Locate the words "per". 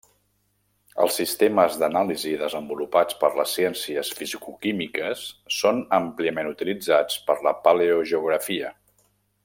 3.25-3.29, 7.29-7.41